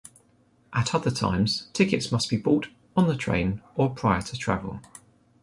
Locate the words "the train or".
3.07-3.91